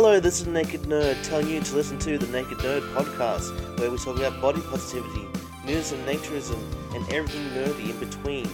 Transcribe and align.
Hello, 0.00 0.20
this 0.20 0.40
is 0.40 0.46
Naked 0.46 0.82
Nerd 0.82 1.20
telling 1.24 1.48
you 1.48 1.60
to 1.60 1.74
listen 1.74 1.98
to 1.98 2.18
the 2.18 2.26
Naked 2.28 2.58
Nerd 2.58 2.82
podcast, 2.94 3.80
where 3.80 3.90
we 3.90 3.98
talk 3.98 4.16
about 4.16 4.40
body 4.40 4.60
positivity, 4.60 5.26
news 5.66 5.90
and 5.90 6.06
naturism, 6.06 6.56
and 6.94 7.04
everything 7.12 7.44
nerdy 7.48 7.90
in 7.90 7.98
between. 7.98 8.48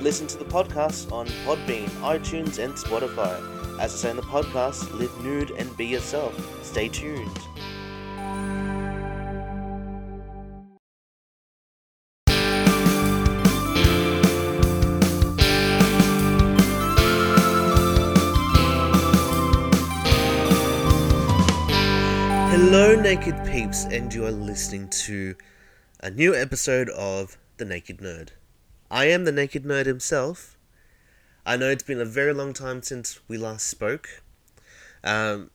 Listen 0.00 0.28
to 0.28 0.38
the 0.38 0.44
podcast 0.44 1.10
on 1.10 1.26
Podbean, 1.44 1.88
iTunes, 2.02 2.60
and 2.62 2.72
Spotify. 2.74 3.34
As 3.80 3.94
I 3.94 3.96
say 3.96 4.10
in 4.10 4.16
the 4.16 4.22
podcast, 4.22 4.96
live 4.96 5.12
nude 5.24 5.50
and 5.58 5.76
be 5.76 5.86
yourself. 5.86 6.32
Stay 6.64 6.88
tuned. 6.88 7.36
Naked 23.06 23.36
peeps, 23.46 23.84
and 23.84 24.12
you 24.12 24.26
are 24.26 24.32
listening 24.32 24.88
to 24.88 25.36
a 26.00 26.10
new 26.10 26.34
episode 26.34 26.88
of 26.88 27.38
The 27.56 27.64
Naked 27.64 27.98
Nerd. 27.98 28.30
I 28.90 29.04
am 29.04 29.24
the 29.24 29.30
Naked 29.30 29.62
Nerd 29.62 29.86
himself. 29.86 30.58
I 31.46 31.56
know 31.56 31.70
it's 31.70 31.84
been 31.84 32.00
a 32.00 32.04
very 32.04 32.34
long 32.34 32.52
time 32.52 32.82
since 32.82 33.20
we 33.28 33.38
last 33.38 33.68
spoke, 33.68 34.24
um, 35.04 35.52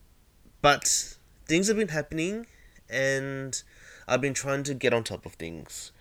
but 0.61 1.17
things 1.45 1.67
have 1.67 1.75
been 1.75 1.89
happening, 1.89 2.45
and 2.89 3.61
I've 4.07 4.21
been 4.21 4.33
trying 4.33 4.63
to 4.63 4.73
get 4.73 4.93
on 4.93 5.03
top 5.03 5.25
of 5.25 5.33
things. 5.33 5.91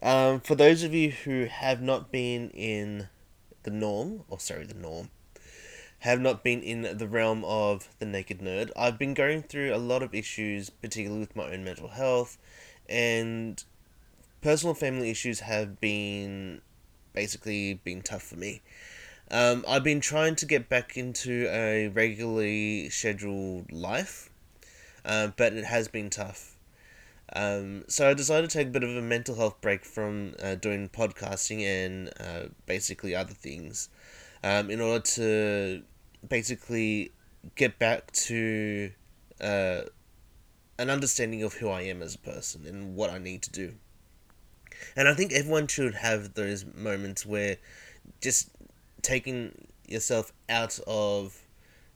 Um, 0.00 0.40
for 0.40 0.54
those 0.54 0.82
of 0.82 0.94
you 0.94 1.10
who 1.10 1.44
have 1.44 1.82
not 1.82 2.10
been 2.10 2.48
in 2.52 3.10
the 3.64 3.70
norm, 3.70 4.22
or 4.30 4.40
sorry, 4.40 4.64
the 4.64 4.72
norm, 4.72 5.10
have 6.06 6.20
not 6.20 6.44
been 6.44 6.62
in 6.62 6.98
the 6.98 7.08
realm 7.08 7.44
of 7.44 7.88
the 7.98 8.06
naked 8.06 8.38
nerd. 8.38 8.70
I've 8.76 8.96
been 8.96 9.12
going 9.12 9.42
through 9.42 9.74
a 9.74 9.76
lot 9.76 10.04
of 10.04 10.14
issues, 10.14 10.70
particularly 10.70 11.18
with 11.18 11.34
my 11.34 11.50
own 11.52 11.64
mental 11.64 11.88
health, 11.88 12.38
and 12.88 13.62
personal 14.40 14.72
family 14.72 15.10
issues 15.10 15.40
have 15.40 15.80
been 15.80 16.60
basically 17.12 17.74
been 17.82 18.02
tough 18.02 18.22
for 18.22 18.36
me. 18.36 18.62
Um, 19.32 19.64
I've 19.66 19.82
been 19.82 20.00
trying 20.00 20.36
to 20.36 20.46
get 20.46 20.68
back 20.68 20.96
into 20.96 21.48
a 21.50 21.88
regularly 21.88 22.88
scheduled 22.88 23.72
life, 23.72 24.30
uh, 25.04 25.30
but 25.36 25.54
it 25.54 25.64
has 25.64 25.88
been 25.88 26.08
tough. 26.08 26.56
Um, 27.32 27.82
so 27.88 28.08
I 28.08 28.14
decided 28.14 28.48
to 28.48 28.58
take 28.58 28.68
a 28.68 28.70
bit 28.70 28.84
of 28.84 28.90
a 28.90 29.02
mental 29.02 29.34
health 29.34 29.60
break 29.60 29.84
from 29.84 30.36
uh, 30.40 30.54
doing 30.54 30.88
podcasting 30.88 31.62
and 31.62 32.10
uh, 32.20 32.50
basically 32.64 33.16
other 33.16 33.34
things 33.34 33.88
um, 34.44 34.70
in 34.70 34.80
order 34.80 35.02
to 35.02 35.82
basically 36.28 37.12
get 37.54 37.78
back 37.78 38.10
to 38.12 38.90
uh, 39.40 39.82
an 40.78 40.90
understanding 40.90 41.42
of 41.42 41.54
who 41.54 41.68
I 41.68 41.82
am 41.82 42.02
as 42.02 42.14
a 42.14 42.18
person 42.18 42.66
and 42.66 42.96
what 42.96 43.10
I 43.10 43.18
need 43.18 43.42
to 43.42 43.50
do. 43.50 43.74
And 44.94 45.08
I 45.08 45.14
think 45.14 45.32
everyone 45.32 45.66
should 45.66 45.94
have 45.94 46.34
those 46.34 46.64
moments 46.64 47.24
where 47.24 47.56
just 48.20 48.50
taking 49.02 49.68
yourself 49.86 50.32
out 50.48 50.78
of 50.86 51.40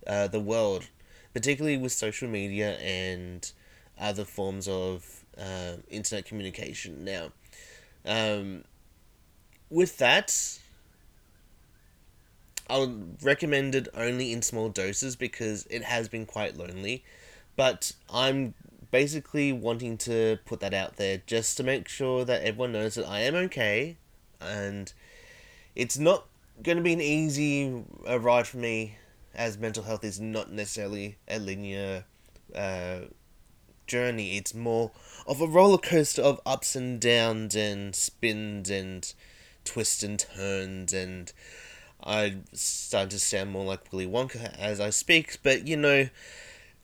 uh, 0.06 0.28
the 0.28 0.40
world, 0.40 0.88
particularly 1.34 1.76
with 1.76 1.92
social 1.92 2.28
media 2.28 2.76
and 2.78 3.50
other 3.98 4.24
forms 4.24 4.66
of 4.68 5.24
uh, 5.36 5.76
internet 5.88 6.24
communication. 6.24 7.04
Now, 7.04 7.32
um, 8.04 8.64
with 9.68 9.98
that, 9.98 10.59
I 12.70 12.78
would 12.78 13.18
recommend 13.22 13.74
it 13.74 13.88
only 13.94 14.32
in 14.32 14.42
small 14.42 14.68
doses 14.68 15.16
because 15.16 15.66
it 15.70 15.82
has 15.82 16.08
been 16.08 16.24
quite 16.24 16.56
lonely. 16.56 17.04
But 17.56 17.92
I'm 18.12 18.54
basically 18.90 19.52
wanting 19.52 19.98
to 19.98 20.38
put 20.44 20.60
that 20.60 20.74
out 20.74 20.96
there 20.96 21.22
just 21.26 21.56
to 21.56 21.62
make 21.62 21.88
sure 21.88 22.24
that 22.24 22.42
everyone 22.42 22.72
knows 22.72 22.94
that 22.94 23.06
I 23.06 23.20
am 23.20 23.34
okay 23.34 23.96
and 24.40 24.92
it's 25.76 25.98
not 25.98 26.26
going 26.62 26.76
to 26.76 26.82
be 26.82 26.92
an 26.92 27.00
easy 27.00 27.84
ride 28.06 28.46
for 28.46 28.56
me 28.56 28.96
as 29.34 29.58
mental 29.58 29.84
health 29.84 30.04
is 30.04 30.20
not 30.20 30.50
necessarily 30.50 31.16
a 31.28 31.38
linear 31.38 32.04
uh, 32.54 33.00
journey. 33.86 34.36
It's 34.36 34.54
more 34.54 34.90
of 35.26 35.40
a 35.40 35.46
roller 35.46 35.78
coaster 35.78 36.22
of 36.22 36.40
ups 36.44 36.74
and 36.74 37.00
downs 37.00 37.54
and 37.54 37.94
spins 37.94 38.70
and 38.70 39.12
twists 39.64 40.02
and 40.02 40.18
turns 40.18 40.92
and 40.92 41.32
I 42.04 42.36
start 42.52 43.10
to 43.10 43.18
sound 43.18 43.50
more 43.50 43.64
like 43.64 43.92
Willy 43.92 44.06
Wonka 44.06 44.58
as 44.58 44.80
I 44.80 44.90
speak, 44.90 45.38
but 45.42 45.66
you 45.66 45.76
know, 45.76 46.08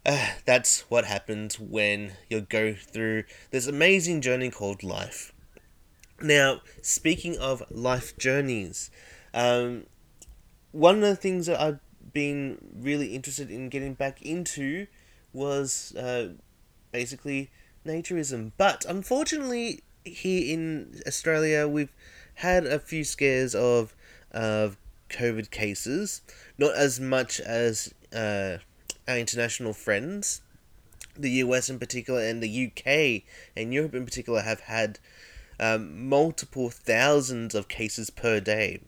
uh, 0.05 0.29
that's 0.45 0.83
what 0.91 1.05
happens 1.05 1.59
when 1.59 2.13
you 2.29 2.43
go 2.43 2.75
through 2.75 3.25
this 3.51 3.67
amazing 3.67 4.21
journey 4.21 4.51
called 4.51 4.83
life. 4.83 5.33
Now, 6.21 6.61
speaking 6.81 7.39
of 7.39 7.63
life 7.71 8.17
journeys, 8.17 8.91
um, 9.35 9.87
one 10.73 10.97
of 10.97 11.03
the 11.03 11.17
things 11.17 11.47
that 11.47 11.61
I've 11.61 11.81
been 12.13 12.59
really 12.79 13.15
interested 13.15 13.51
in 13.51 13.69
getting 13.69 13.95
back 13.95 14.23
into 14.23 14.87
was 15.33 15.95
uh, 15.97 16.35
basically 16.93 17.51
naturism. 17.85 18.53
But 18.57 18.85
unfortunately, 18.89 19.83
here 20.05 20.55
in 20.55 21.01
Australia, 21.07 21.67
we've 21.69 21.93
had 22.37 22.67
a 22.67 22.79
few 22.79 23.05
scares 23.05 23.55
of 23.55 23.95
of 24.31 24.77
COVID 25.09 25.51
cases, 25.51 26.23
not 26.59 26.75
as 26.75 27.01
much 27.01 27.41
as 27.41 27.93
uh, 28.13 28.59
our 29.09 29.19
international 29.19 29.73
friends. 29.73 30.43
The 31.19 31.31
US 31.31 31.71
in 31.71 31.79
particular, 31.79 32.21
and 32.23 32.43
the 32.43 32.67
UK 32.67 33.23
and 33.57 33.73
Europe 33.73 33.95
in 33.95 34.05
particular, 34.05 34.43
have 34.43 34.61
had 34.61 34.99
um, 35.59 36.09
multiple 36.09 36.69
thousands 36.71 37.55
of 37.55 37.69
cases 37.69 38.11
per 38.11 38.41
day. 38.41 38.81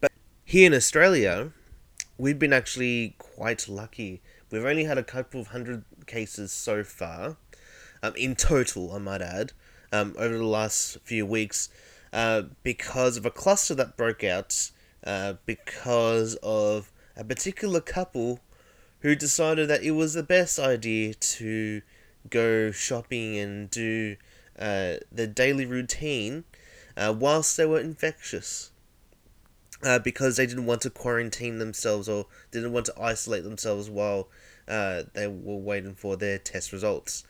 But 0.00 0.12
here 0.44 0.66
in 0.66 0.74
Australia, 0.74 1.52
we've 2.16 2.38
been 2.38 2.52
actually 2.52 3.14
quite 3.18 3.68
lucky. 3.68 4.22
We've 4.50 4.64
only 4.64 4.84
had 4.84 4.98
a 4.98 5.04
couple 5.04 5.40
of 5.40 5.48
hundred 5.48 5.84
cases 6.06 6.52
so 6.52 6.82
far, 6.82 7.36
um, 8.02 8.14
in 8.16 8.34
total, 8.34 8.92
I 8.94 8.98
might 8.98 9.22
add, 9.22 9.52
um, 9.92 10.14
over 10.18 10.36
the 10.36 10.44
last 10.44 10.98
few 11.04 11.26
weeks, 11.26 11.68
uh, 12.12 12.42
because 12.62 13.16
of 13.16 13.26
a 13.26 13.30
cluster 13.30 13.74
that 13.74 13.96
broke 13.96 14.24
out 14.24 14.70
uh, 15.04 15.34
because 15.46 16.36
of 16.42 16.92
a 17.16 17.24
particular 17.24 17.80
couple 17.80 18.40
who 19.00 19.14
decided 19.14 19.68
that 19.68 19.82
it 19.82 19.92
was 19.92 20.14
the 20.14 20.22
best 20.22 20.58
idea 20.58 21.14
to 21.14 21.82
go 22.28 22.70
shopping 22.70 23.36
and 23.38 23.70
do 23.70 24.16
uh, 24.58 24.94
the 25.10 25.26
daily 25.26 25.64
routine 25.64 26.44
uh, 26.96 27.14
whilst 27.16 27.56
they 27.56 27.66
were 27.66 27.80
infectious. 27.80 28.70
Uh, 29.82 29.98
because 29.98 30.36
they 30.36 30.44
didn't 30.44 30.66
want 30.66 30.82
to 30.82 30.90
quarantine 30.90 31.58
themselves 31.58 32.06
or 32.06 32.26
didn't 32.50 32.70
want 32.70 32.84
to 32.84 33.00
isolate 33.00 33.44
themselves 33.44 33.88
while 33.88 34.28
uh, 34.68 35.04
they 35.14 35.26
were 35.26 35.56
waiting 35.56 35.94
for 35.94 36.18
their 36.18 36.38
test 36.38 36.70
results. 36.70 37.24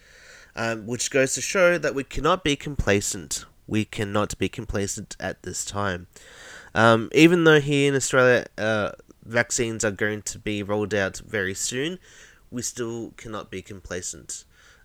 Um, 0.56 0.84
which 0.84 1.12
goes 1.12 1.34
to 1.34 1.40
show 1.40 1.78
that 1.78 1.94
we 1.94 2.02
cannot 2.02 2.42
be 2.42 2.56
complacent. 2.56 3.44
We 3.68 3.84
cannot 3.84 4.36
be 4.36 4.48
complacent 4.48 5.16
at 5.20 5.44
this 5.44 5.64
time. 5.64 6.08
Um, 6.74 7.08
even 7.12 7.44
though 7.44 7.60
here 7.60 7.88
in 7.88 7.96
Australia, 7.96 8.46
uh, 8.56 8.92
vaccines 9.24 9.84
are 9.84 9.90
going 9.90 10.22
to 10.22 10.38
be 10.38 10.62
rolled 10.62 10.94
out 10.94 11.18
very 11.18 11.54
soon, 11.54 11.98
we 12.50 12.62
still 12.62 13.12
cannot 13.16 13.50
be 13.50 13.62
complacent. 13.62 14.44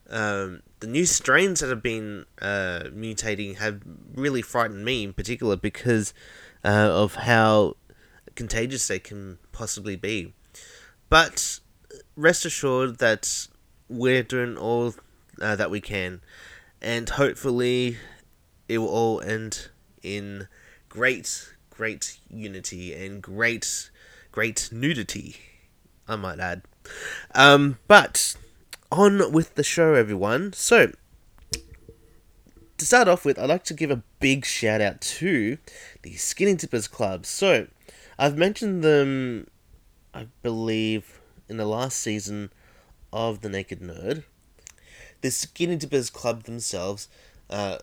Um, 0.09 0.61
the 0.81 0.87
new 0.87 1.05
strains 1.05 1.61
that 1.61 1.69
have 1.69 1.81
been 1.81 2.25
uh, 2.41 2.83
mutating 2.93 3.57
have 3.57 3.81
really 4.13 4.41
frightened 4.41 4.85
me 4.85 5.03
in 5.03 5.13
particular 5.13 5.55
because 5.55 6.13
uh, 6.63 6.67
of 6.67 7.15
how 7.15 7.75
contagious 8.35 8.87
they 8.87 8.99
can 8.99 9.39
possibly 9.51 9.95
be. 9.95 10.33
But 11.09 11.59
rest 12.15 12.45
assured 12.45 12.99
that 12.99 13.47
we're 13.89 14.23
doing 14.23 14.57
all 14.57 14.95
uh, 15.41 15.55
that 15.55 15.71
we 15.71 15.81
can, 15.81 16.21
and 16.81 17.09
hopefully 17.09 17.97
it 18.67 18.77
will 18.77 18.87
all 18.87 19.21
end 19.21 19.69
in 20.01 20.47
great 20.89 21.54
great 21.75 22.17
unity 22.29 22.93
and 22.93 23.21
great, 23.21 23.89
great 24.31 24.69
nudity, 24.71 25.35
I 26.07 26.15
might 26.15 26.39
add. 26.39 26.61
Um, 27.33 27.79
but 27.87 28.35
on 28.91 29.31
with 29.31 29.55
the 29.55 29.63
show, 29.63 29.93
everyone. 29.93 30.53
So, 30.53 30.93
to 32.77 32.85
start 32.85 33.07
off 33.07 33.25
with, 33.25 33.37
I'd 33.37 33.49
like 33.49 33.63
to 33.65 33.73
give 33.73 33.91
a 33.91 34.03
big 34.19 34.45
shout 34.45 34.81
out 34.81 35.01
to 35.01 35.57
the 36.01 36.15
Skinny 36.15 36.55
Dippers 36.55 36.87
Club. 36.87 37.25
So, 37.25 37.67
I've 38.17 38.37
mentioned 38.37 38.83
them, 38.83 39.47
I 40.13 40.27
believe, 40.41 41.19
in 41.49 41.57
the 41.57 41.65
last 41.65 41.99
season 41.99 42.51
of 43.11 43.41
The 43.41 43.49
Naked 43.49 43.81
Nerd. 43.81 44.23
The 45.21 45.31
Skinny 45.31 45.75
Dippers 45.75 46.09
Club 46.09 46.43
themselves 46.43 47.09
uh, 47.49 47.79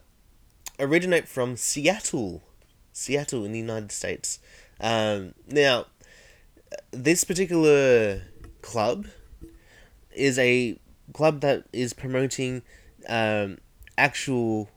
originate 0.78 1.28
from 1.28 1.56
Seattle, 1.56 2.42
Seattle 2.92 3.44
in 3.44 3.52
the 3.52 3.58
United 3.58 3.92
States. 3.92 4.38
Um, 4.80 5.34
now, 5.48 5.86
this 6.90 7.24
particular 7.24 8.22
club 8.60 9.06
is 10.14 10.38
a 10.38 10.78
club 11.12 11.40
that 11.40 11.64
is 11.72 11.92
promoting 11.92 12.62
um, 13.08 13.58
actual 13.96 14.68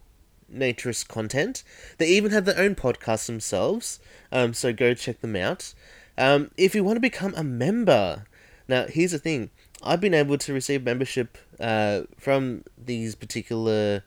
naturist 0.51 1.07
content. 1.07 1.63
They 1.97 2.07
even 2.07 2.31
have 2.31 2.45
their 2.45 2.59
own 2.59 2.75
podcast 2.75 3.25
themselves, 3.27 3.99
um, 4.31 4.53
so 4.53 4.73
go 4.73 4.93
check 4.93 5.21
them 5.21 5.35
out. 5.35 5.73
Um, 6.17 6.51
if 6.57 6.75
you 6.75 6.83
want 6.83 6.97
to 6.97 7.01
become 7.01 7.33
a 7.35 7.43
member, 7.43 8.25
now 8.67 8.85
here's 8.87 9.11
the 9.11 9.19
thing: 9.19 9.49
I've 9.83 10.01
been 10.01 10.13
able 10.13 10.37
to 10.37 10.53
receive 10.53 10.83
membership 10.83 11.37
uh, 11.59 12.01
from 12.17 12.63
these 12.77 13.15
particular 13.15 14.03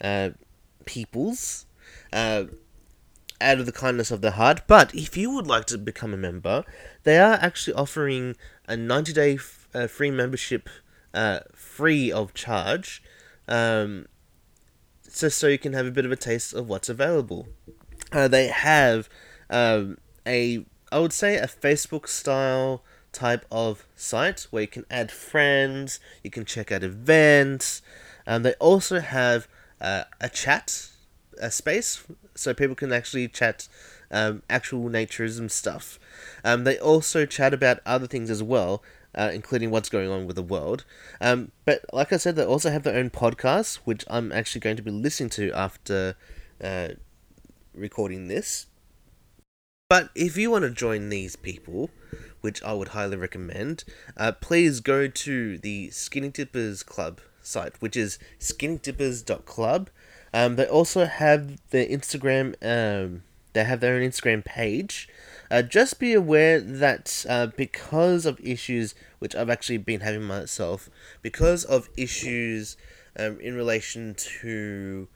uh, 0.00 0.30
peoples. 0.84 1.66
Uh, 2.12 2.44
out 3.40 3.58
of 3.58 3.66
the 3.66 3.72
kindness 3.72 4.10
of 4.10 4.20
their 4.20 4.32
heart. 4.32 4.62
But 4.66 4.94
if 4.94 5.16
you 5.16 5.30
would 5.30 5.46
like 5.46 5.66
to 5.66 5.78
become 5.78 6.14
a 6.14 6.18
member, 6.18 6.64
they 7.02 7.18
are 7.18 7.34
actually 7.34 7.74
offering 7.74 8.36
a 8.66 8.76
90 8.76 9.12
day 9.12 9.34
f- 9.34 9.68
uh, 9.74 9.86
free 9.86 10.10
membership 10.10 10.68
uh, 11.12 11.40
free 11.54 12.10
of 12.10 12.34
charge. 12.34 13.02
Um, 13.46 14.06
just 15.14 15.38
so 15.38 15.46
you 15.46 15.58
can 15.58 15.72
have 15.74 15.86
a 15.86 15.90
bit 15.90 16.04
of 16.04 16.12
a 16.12 16.16
taste 16.16 16.52
of 16.54 16.68
what's 16.68 16.88
available. 16.88 17.46
Uh, 18.10 18.28
they 18.28 18.48
have 18.48 19.08
um, 19.50 19.98
a, 20.26 20.64
I 20.90 20.98
would 20.98 21.12
say, 21.12 21.36
a 21.36 21.46
Facebook 21.46 22.08
style 22.08 22.82
type 23.12 23.44
of 23.50 23.86
site 23.94 24.46
where 24.50 24.62
you 24.62 24.68
can 24.68 24.84
add 24.90 25.12
friends, 25.12 26.00
you 26.22 26.30
can 26.30 26.44
check 26.44 26.72
out 26.72 26.82
events. 26.82 27.80
Um, 28.26 28.42
they 28.42 28.54
also 28.54 29.00
have 29.00 29.46
uh, 29.80 30.04
a 30.20 30.28
chat 30.28 30.90
a 31.40 31.50
space 31.50 32.04
so 32.34 32.54
people 32.54 32.74
can 32.74 32.92
actually 32.92 33.28
chat 33.28 33.68
um, 34.10 34.42
actual 34.48 34.88
naturism 34.88 35.50
stuff. 35.50 35.98
Um, 36.44 36.64
they 36.64 36.78
also 36.78 37.26
chat 37.26 37.54
about 37.54 37.80
other 37.84 38.06
things 38.06 38.30
as 38.30 38.42
well, 38.42 38.82
uh, 39.14 39.30
including 39.32 39.70
what's 39.70 39.88
going 39.88 40.10
on 40.10 40.26
with 40.26 40.36
the 40.36 40.42
world. 40.42 40.84
Um, 41.20 41.52
but 41.64 41.84
like 41.92 42.12
I 42.12 42.16
said, 42.16 42.36
they 42.36 42.44
also 42.44 42.70
have 42.70 42.82
their 42.82 42.96
own 42.96 43.10
podcast, 43.10 43.76
which 43.84 44.04
I'm 44.08 44.32
actually 44.32 44.60
going 44.60 44.76
to 44.76 44.82
be 44.82 44.90
listening 44.90 45.30
to 45.30 45.52
after 45.52 46.16
uh, 46.62 46.88
recording 47.74 48.28
this. 48.28 48.66
But 49.88 50.10
if 50.14 50.36
you 50.36 50.50
want 50.50 50.64
to 50.64 50.70
join 50.70 51.08
these 51.08 51.36
people, 51.36 51.90
which 52.40 52.62
I 52.62 52.72
would 52.72 52.88
highly 52.88 53.16
recommend, 53.16 53.84
uh, 54.16 54.32
please 54.32 54.80
go 54.80 55.08
to 55.08 55.58
the 55.58 55.90
Skinny 55.90 56.30
Dippers 56.30 56.82
Club 56.82 57.20
site, 57.42 57.80
which 57.80 57.96
is 57.96 58.18
skinnydippers.club. 58.40 59.90
Um, 60.34 60.56
they 60.56 60.66
also 60.66 61.06
have 61.06 61.60
their 61.70 61.86
Instagram. 61.86 62.56
Um, 62.60 63.22
they 63.52 63.62
have 63.62 63.78
their 63.78 63.94
own 63.94 64.02
Instagram 64.02 64.44
page. 64.44 65.08
Uh, 65.48 65.62
just 65.62 66.00
be 66.00 66.12
aware 66.12 66.60
that 66.60 67.24
uh, 67.28 67.46
because 67.56 68.26
of 68.26 68.40
issues 68.40 68.96
which 69.20 69.36
I've 69.36 69.48
actually 69.48 69.78
been 69.78 70.00
having 70.00 70.24
myself, 70.24 70.90
because 71.22 71.62
of 71.62 71.88
issues 71.96 72.76
um, 73.16 73.38
in 73.38 73.54
relation 73.54 74.16
to 74.40 75.06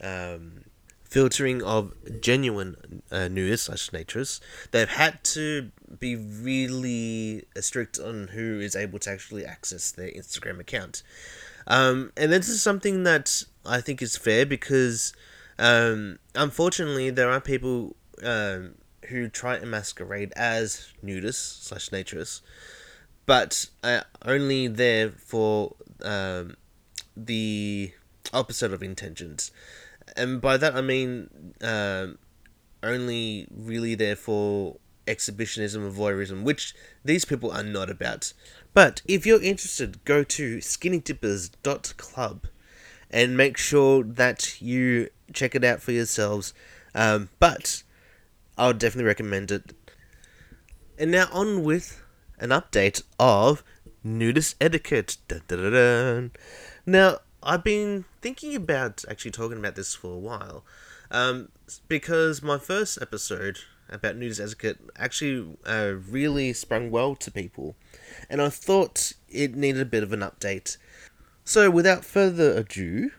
um, 0.00 0.64
filtering 1.04 1.62
of 1.62 1.92
genuine 2.20 3.02
uh, 3.12 3.28
news 3.28 3.62
slash 3.62 3.92
natures, 3.92 4.40
they've 4.72 4.88
had 4.88 5.22
to 5.22 5.70
be 6.00 6.16
really 6.16 7.44
strict 7.60 8.00
on 8.00 8.28
who 8.28 8.58
is 8.58 8.74
able 8.74 8.98
to 8.98 9.10
actually 9.10 9.46
access 9.46 9.92
their 9.92 10.08
Instagram 10.08 10.58
account. 10.58 11.04
Um, 11.68 12.10
and 12.16 12.32
this 12.32 12.48
is 12.48 12.60
something 12.60 13.04
that 13.04 13.44
I 13.66 13.80
think 13.80 14.02
is 14.02 14.16
fair 14.16 14.46
because, 14.46 15.12
um, 15.58 16.18
unfortunately, 16.34 17.10
there 17.10 17.30
are 17.30 17.40
people 17.40 17.96
um, 18.22 18.74
who 19.08 19.28
try 19.28 19.58
to 19.58 19.66
masquerade 19.66 20.32
as 20.36 20.92
nudists 21.04 21.64
slash 21.64 21.90
naturists, 21.90 22.40
but 23.26 23.66
are 23.82 24.04
only 24.24 24.66
there 24.66 25.10
for 25.10 25.74
um, 26.02 26.56
the 27.16 27.92
opposite 28.32 28.72
of 28.72 28.82
intentions. 28.82 29.50
And 30.16 30.40
by 30.40 30.56
that 30.56 30.74
I 30.74 30.80
mean 30.80 31.54
um, 31.62 32.18
only 32.82 33.46
really 33.50 33.94
there 33.94 34.16
for 34.16 34.76
exhibitionism 35.06 35.84
and 35.84 35.94
voyeurism, 35.94 36.42
which 36.42 36.74
these 37.04 37.24
people 37.24 37.50
are 37.50 37.62
not 37.62 37.90
about. 37.90 38.32
But 38.72 39.02
if 39.06 39.26
you're 39.26 39.42
interested, 39.42 40.04
go 40.04 40.24
to 40.24 40.58
skinnydippers.club 40.58 42.46
and 43.14 43.36
make 43.36 43.56
sure 43.56 44.02
that 44.02 44.60
you 44.60 45.08
check 45.32 45.54
it 45.54 45.62
out 45.62 45.80
for 45.80 45.92
yourselves. 45.92 46.52
Um, 46.96 47.28
but 47.38 47.84
I 48.58 48.66
would 48.66 48.78
definitely 48.78 49.06
recommend 49.06 49.52
it. 49.52 49.72
And 50.98 51.12
now 51.12 51.28
on 51.32 51.62
with 51.62 52.02
an 52.40 52.50
update 52.50 53.04
of 53.20 53.62
nudist 54.02 54.56
etiquette. 54.60 55.18
Dun, 55.28 55.42
dun, 55.46 55.72
dun, 55.72 56.30
now, 56.86 57.18
I've 57.40 57.62
been 57.62 58.04
thinking 58.20 58.56
about 58.56 59.04
actually 59.08 59.30
talking 59.30 59.58
about 59.58 59.76
this 59.76 59.94
for 59.94 60.12
a 60.12 60.18
while. 60.18 60.64
Um, 61.12 61.50
because 61.86 62.42
my 62.42 62.58
first 62.58 62.98
episode 63.00 63.58
about 63.88 64.16
nudist 64.16 64.40
etiquette 64.40 64.78
actually 64.96 65.56
uh, 65.64 65.92
really 66.10 66.52
sprung 66.52 66.90
well 66.90 67.14
to 67.14 67.30
people. 67.30 67.76
And 68.28 68.42
I 68.42 68.48
thought 68.48 69.12
it 69.28 69.54
needed 69.54 69.82
a 69.82 69.86
bit 69.86 70.02
of 70.02 70.12
an 70.12 70.20
update. 70.20 70.78
So, 71.46 71.70
without 71.70 72.06
further 72.06 72.52
ado, 72.56 73.10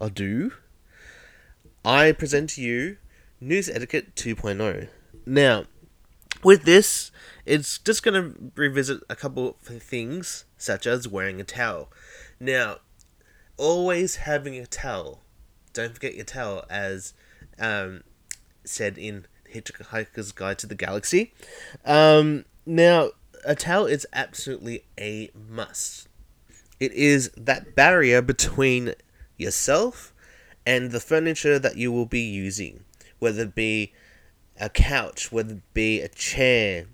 ado, 0.00 0.52
I 1.84 2.12
present 2.12 2.50
to 2.50 2.62
you 2.62 2.96
Nude 3.40 3.68
Etiquette 3.68 4.14
2.0. 4.14 4.88
Now, 5.26 5.64
with 6.44 6.62
this, 6.62 7.10
it's 7.44 7.78
just 7.78 8.04
going 8.04 8.14
to 8.14 8.52
revisit 8.54 9.00
a 9.10 9.16
couple 9.16 9.56
of 9.68 9.82
things, 9.82 10.44
such 10.56 10.86
as 10.86 11.08
wearing 11.08 11.40
a 11.40 11.44
towel. 11.44 11.90
Now, 12.38 12.76
always 13.56 14.16
having 14.16 14.54
a 14.54 14.66
towel. 14.66 15.22
Don't 15.72 15.94
forget 15.94 16.14
your 16.14 16.24
towel, 16.24 16.64
as 16.70 17.14
um, 17.58 18.04
said 18.64 18.96
in 18.96 19.26
Hitchhiker's 19.52 20.30
Guide 20.30 20.58
to 20.60 20.68
the 20.68 20.76
Galaxy. 20.76 21.32
Um, 21.84 22.44
now, 22.64 23.10
a 23.44 23.56
towel 23.56 23.86
is 23.86 24.06
absolutely 24.12 24.84
a 24.98 25.30
must. 25.34 26.06
It 26.80 26.92
is 26.92 27.30
that 27.36 27.76
barrier 27.76 28.22
between 28.22 28.94
yourself 29.36 30.12
and 30.66 30.90
the 30.90 31.00
furniture 31.00 31.58
that 31.58 31.76
you 31.76 31.92
will 31.92 32.06
be 32.06 32.20
using, 32.20 32.84
whether 33.18 33.42
it 33.42 33.54
be 33.54 33.92
a 34.58 34.68
couch, 34.68 35.30
whether 35.30 35.54
it 35.54 35.74
be 35.74 36.00
a 36.00 36.08
chair, 36.08 36.86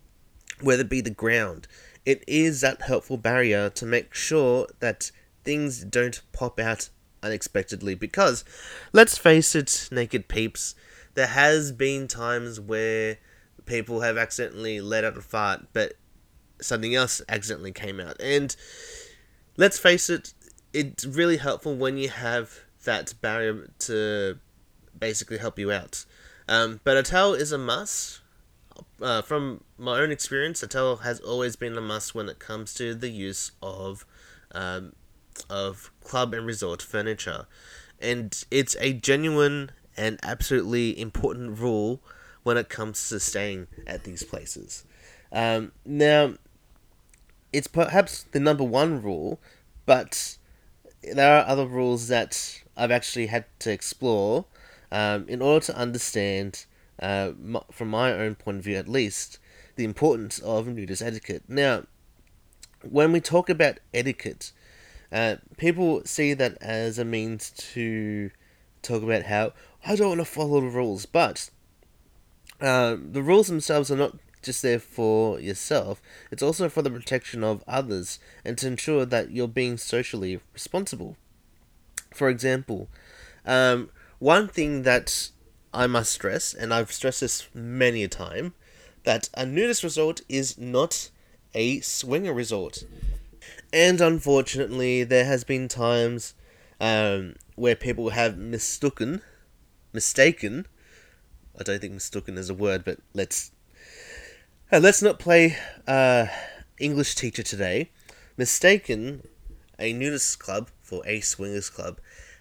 whether 0.61 0.83
it 0.83 0.91
be 0.91 1.01
the 1.01 1.11
ground. 1.11 1.67
It 2.05 2.23
is 2.27 2.61
that 2.61 2.83
helpful 2.83 3.17
barrier 3.17 3.71
to 3.71 3.87
make 3.87 4.15
sure 4.15 4.69
that 4.81 5.11
things 5.45 5.85
don't 5.85 6.23
pop 6.33 6.59
out 6.59 6.91
unexpectedly 7.23 7.95
because 7.95 8.45
let's 8.93 9.17
face 9.17 9.55
it 9.55 9.89
naked 9.91 10.29
peeps 10.29 10.75
there 11.15 11.29
has 11.29 11.73
been 11.73 12.07
times 12.07 12.61
where 12.61 13.17
people 13.65 14.03
have 14.03 14.17
accidentally 14.17 14.81
let 14.81 15.03
out 15.03 15.17
a 15.17 15.23
fart 15.23 15.67
but 15.73 15.95
something 16.61 16.95
else 16.95 17.23
accidentally 17.29 17.73
came 17.73 17.99
out 17.99 18.21
and 18.21 18.55
let's 19.57 19.79
face 19.79 20.09
it 20.11 20.35
it's 20.73 21.05
really 21.05 21.39
helpful 21.39 21.75
when 21.75 21.97
you 21.97 22.09
have 22.09 22.61
that 22.85 23.15
barrier 23.21 23.69
to 23.79 24.39
basically 24.99 25.39
help 25.39 25.59
you 25.59 25.73
out 25.73 26.05
um, 26.49 26.81
but 26.85 26.97
a 26.97 27.03
towel 27.03 27.35
is 27.35 27.53
a 27.53 27.59
must 27.59 28.21
uh, 29.01 29.23
from 29.23 29.63
my 29.79 29.99
own 30.01 30.11
experience, 30.11 30.63
a 30.63 30.67
towel 30.67 30.97
has 30.97 31.21
always 31.21 31.57
been 31.57 31.77
a 31.77 31.81
must 31.81 32.15
when 32.15 32.29
it 32.29 32.39
comes 32.39 32.75
to 32.75 32.95
the 32.95 33.09
use 33.09 33.53
of 33.63 34.07
um, 34.53 34.93
of 35.51 35.91
club 36.03 36.35
and 36.35 36.47
resort 36.47 36.83
furniture. 36.83 37.47
And 38.01 38.45
it's 38.51 38.77
a 38.81 38.93
genuine 38.93 39.71
and 39.97 40.19
absolutely 40.23 40.99
important 40.99 41.59
rule 41.59 42.03
when 42.43 42.57
it 42.57 42.69
comes 42.69 43.09
to 43.09 43.21
staying 43.21 43.67
at 43.87 44.05
these 44.05 44.23
places. 44.23 44.85
Um, 45.33 45.73
now, 45.85 46.35
it's 47.57 47.69
perhaps 47.69 48.25
the 48.33 48.39
number 48.39 48.63
one 48.63 49.01
rule, 49.01 49.41
but 49.87 50.37
there 51.03 51.39
are 51.39 51.47
other 51.47 51.65
rules 51.65 52.09
that 52.09 52.63
I've 52.77 52.91
actually 52.91 53.29
had 53.29 53.47
to 53.61 53.73
explore 53.73 54.45
um, 54.93 55.27
in 55.27 55.41
order 55.41 55.65
to 55.65 55.77
understand, 55.77 56.67
uh, 57.01 57.33
from 57.73 57.89
my 57.89 58.13
own 58.13 58.35
point 58.35 58.59
of 58.59 58.65
view 58.65 58.77
at 58.77 58.89
least, 58.89 59.39
the 59.77 59.85
importance 59.85 60.39
of 60.41 60.67
nudist 60.67 61.01
etiquette. 61.01 61.45
Now, 61.49 61.85
when 62.83 63.11
we 63.11 63.23
talk 63.23 63.49
about 63.49 63.79
etiquette, 63.95 64.53
uh, 65.11 65.37
people 65.57 66.03
see 66.05 66.35
that 66.35 66.59
as 66.61 66.99
a 66.99 67.07
means 67.07 67.51
to 67.73 68.31
talk 68.83 69.03
about 69.03 69.23
how 69.23 69.55
I 69.87 69.97
don't 69.97 70.09
want 70.09 70.21
to 70.21 70.27
follow 70.27 70.61
the 70.61 70.69
rules, 70.69 71.07
but 71.07 71.49
uh, 72.61 72.97
the 73.01 73.23
rules 73.23 73.47
themselves 73.47 73.91
are 73.91 73.97
not 73.97 74.19
just 74.47 74.63
there 74.63 74.79
for 74.79 75.39
yourself, 75.39 76.01
it's 76.31 76.43
also 76.43 76.69
for 76.69 76.83
the 76.83 76.91
protection 76.91 77.45
of 77.45 77.63
others 77.69 78.19
and 78.45 78.57
to 78.59 78.67
ensure 78.67 79.05
that 79.05 79.31
you're 79.31 79.49
being 79.49 79.77
socially 79.77 80.41
responsible. 80.55 81.17
For 82.15 82.31
example, 82.31 82.89
um, 83.45 83.91
one 84.19 84.49
thing 84.49 84.83
that 84.83 85.31
I 85.75 85.87
must 85.87 86.13
stress, 86.13 86.55
and 86.55 86.73
I've 86.73 86.91
stressed 86.91 87.21
this 87.21 87.49
many 87.53 88.03
a 88.03 88.09
time, 88.09 88.55
that 89.05 89.29
a 89.35 89.45
nudist 89.45 89.83
resort 89.83 90.23
is 90.29 90.57
not 90.57 91.11
a 91.55 91.81
swinger 91.81 92.33
resort. 92.33 92.85
And 93.73 94.01
unfortunately, 94.01 95.05
there 95.05 95.27
has 95.27 95.45
been 95.45 95.69
times 95.69 96.35
um, 96.81 97.35
where 97.57 97.77
people 97.77 98.11
have 98.11 98.39
mistaken, 98.39 99.23
mistaken. 99.93 100.67
I 101.59 101.63
don't 101.63 101.81
think 101.81 101.95
mistaken 101.95 102.39
is 102.39 102.51
a 102.51 102.55
word, 102.55 102.85
but 102.85 102.99
let's 103.13 103.53
let's 104.73 105.01
not 105.01 105.19
play 105.19 105.57
uh, 105.87 106.27
English 106.79 107.15
teacher 107.15 107.43
today. 107.43 107.91
Mistaken 108.37 109.23
a 109.79 109.93
nudist 109.93 110.39
club 110.41 110.71
for 110.83 111.07
a 111.07 111.21
swingers 111.21 111.71
club, 111.71 112.01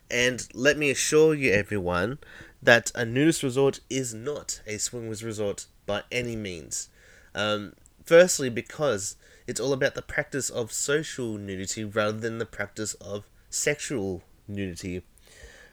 and 0.10 0.48
let 0.53 0.77
me 0.77 0.89
assure 0.89 1.36
you, 1.36 1.51
everyone, 1.51 2.17
that 2.63 2.91
a 2.96 3.05
nudist 3.05 3.44
resort 3.44 3.79
is 3.89 4.13
not 4.13 4.62
a 4.65 4.77
swingers 4.77 5.24
resort 5.24 5.67
by 5.86 6.01
any 6.12 6.36
means. 6.36 6.89
Um, 7.36 7.74
firstly, 8.03 8.50
because 8.50 9.17
it's 9.46 9.60
all 9.60 9.74
about 9.74 9.94
the 9.94 10.01
practice 10.01 10.50
of 10.50 10.72
social 10.72 11.38
nudity 11.38 11.84
rather 11.84 12.17
than 12.17 12.39
the 12.39 12.46
practice 12.46 12.96
of 12.96 13.29
sexual 13.50 14.24
nudity. 14.48 15.03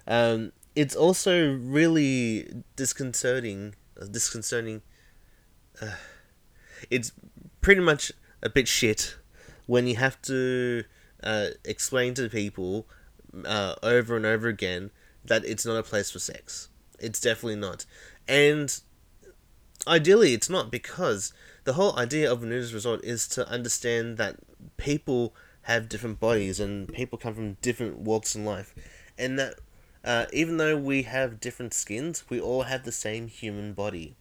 Um, 0.07 0.53
it's 0.77 0.95
also 0.95 1.55
really 1.55 2.63
disconcerting. 2.77 3.75
Disconcerting. 4.11 4.83
Uh, 5.81 5.93
it's 6.91 7.13
pretty 7.61 7.81
much 7.81 8.13
a 8.43 8.49
bit 8.49 8.69
shit 8.69 9.17
when 9.67 9.87
you 9.87 9.97
have 9.97 10.21
to 10.23 10.85
uh, 11.23 11.49
explain 11.65 12.15
to 12.15 12.29
people 12.29 12.87
uh, 13.45 13.75
over 13.83 14.17
and 14.17 14.27
over 14.27 14.49
again 14.49 14.91
that 15.25 15.45
it's 15.45 15.65
not 15.65 15.77
a 15.77 15.83
place 15.83 16.11
for 16.11 16.19
sex. 16.19 16.69
It's 16.99 17.21
definitely 17.21 17.57
not. 17.57 17.87
And 18.29 18.79
ideally, 19.87 20.35
it's 20.35 20.51
not 20.51 20.71
because 20.71 21.33
the 21.65 21.75
whole 21.75 21.97
idea 21.99 22.31
of 22.31 22.43
a 22.43 22.47
nudist 22.47 22.75
resort 22.75 23.05
is 23.05 23.29
to 23.29 23.49
understand 23.49 24.17
that 24.19 24.37
people 24.77 25.35
have 25.63 25.89
different 25.89 26.19
bodies 26.19 26.59
and 26.59 26.93
people 26.93 27.19
come 27.19 27.35
from 27.35 27.55
different 27.63 27.99
walks 27.99 28.35
in 28.35 28.45
life, 28.45 28.75
and 29.17 29.39
that 29.39 29.55
uh, 30.05 30.27
even 30.33 30.57
though 30.57 30.77
we 30.77 31.03
have 31.03 31.41
different 31.41 31.73
skins, 31.73 32.25
we 32.29 32.41
all 32.41 32.65
have 32.65 32.85
the 32.85 32.93
same 32.93 33.29
human 33.29 33.73
body, 33.73 34.17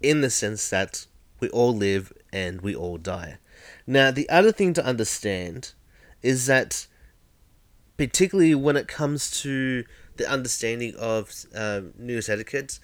in 0.00 0.22
the 0.22 0.30
sense 0.30 0.70
that 0.70 1.06
we 1.40 1.48
all 1.50 1.74
live 1.74 2.12
and 2.32 2.60
we 2.60 2.74
all 2.74 2.98
die. 2.98 3.38
Now, 3.86 4.10
the 4.10 4.28
other 4.28 4.52
thing 4.52 4.72
to 4.74 4.84
understand 4.84 5.72
is 6.22 6.46
that, 6.46 6.86
particularly 7.96 8.54
when 8.54 8.76
it 8.76 8.88
comes 8.88 9.30
to 9.42 9.84
the 10.16 10.30
understanding 10.30 10.94
of 10.96 11.32
uh, 11.54 11.80
nudist 11.98 12.28
etiquette, 12.28 12.78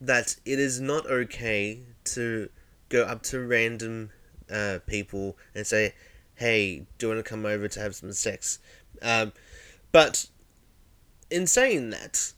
that 0.00 0.36
it 0.44 0.58
is 0.58 0.80
not 0.80 1.06
okay 1.06 1.80
to 2.04 2.48
go 2.88 3.04
up 3.04 3.22
to 3.22 3.40
random 3.40 4.10
uh, 4.50 4.78
people 4.86 5.36
and 5.54 5.66
say, 5.66 5.94
"Hey, 6.34 6.86
do 6.98 7.06
you 7.06 7.12
want 7.12 7.24
to 7.24 7.28
come 7.28 7.46
over 7.46 7.68
to 7.68 7.80
have 7.80 7.94
some 7.94 8.12
sex?" 8.12 8.58
Um, 9.00 9.32
but 9.90 10.26
in 11.30 11.46
saying 11.46 11.90
that, 11.90 12.32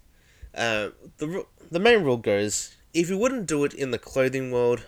uh, 0.55 0.91
the 1.19 1.47
the 1.71 1.81
main 1.81 2.05
rule 2.05 2.17
goes: 2.17 2.77
if 2.93 3.11
you 3.11 3.19
wouldn't 3.19 3.47
do 3.47 3.65
it 3.65 3.75
in 3.75 3.91
the 3.91 3.99
clothing 3.99 4.53
world, 4.53 4.85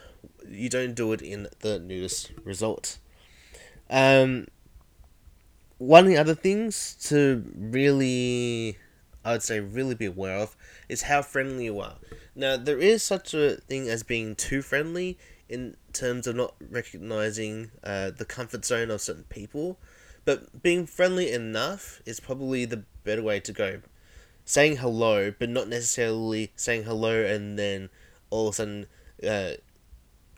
you 0.51 0.69
don't 0.69 0.95
do 0.95 1.13
it 1.13 1.23
in 1.23 1.49
the 1.61 1.79
nudist 1.79 2.33
resort. 2.45 2.99
Um, 3.91 4.49
one 5.79 6.05
of 6.05 6.11
the 6.11 6.17
other 6.17 6.35
things 6.35 6.97
to 7.09 7.45
really, 7.57 8.79
I 9.25 9.33
would 9.33 9.43
say, 9.43 9.61
really 9.61 9.95
be 9.95 10.07
aware 10.07 10.39
of 10.39 10.57
is 10.89 11.03
how 11.03 11.23
friendly 11.23 11.67
you 11.67 11.81
are. 11.81 11.97
Now, 12.35 12.57
there 12.57 12.79
is 12.79 13.03
such 13.03 13.35
a 13.35 13.57
thing 13.57 13.89
as 13.89 14.03
being 14.03 14.35
too 14.35 14.63
friendly 14.63 15.19
in 15.49 15.77
terms 15.93 16.27
of 16.27 16.37
not 16.37 16.55
recognizing 16.71 17.71
uh, 17.85 18.11
the 18.11 18.25
comfort 18.25 18.65
zone 18.65 18.91
of 18.91 19.01
certain 19.01 19.25
people, 19.25 19.79
but 20.25 20.63
being 20.63 20.87
friendly 20.87 21.31
enough 21.31 22.03
is 22.05 22.21
probably 22.21 22.65
the 22.65 22.85
better 23.05 23.23
way 23.23 23.41
to 23.41 23.53
go. 23.53 23.81
Saying 24.45 24.77
hello, 24.77 25.33
but 25.37 25.49
not 25.49 25.69
necessarily 25.69 26.53
saying 26.57 26.85
hello 26.85 27.25
and 27.25 27.59
then 27.59 27.91
all 28.31 28.49
of 28.49 28.55
a 28.55 28.57
sudden 28.57 28.87
uh, 29.27 29.53